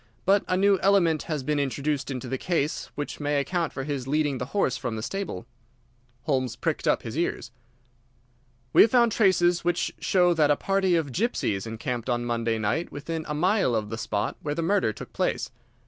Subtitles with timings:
[0.25, 4.07] But a new element has been introduced into the case which may account for his
[4.07, 5.45] leading the horse from the stable."
[6.23, 7.51] Holmes pricked up his ears.
[8.73, 12.91] "We have found traces which show that a party of gypsies encamped on Monday night
[12.91, 15.51] within a mile of the spot where the murder took place.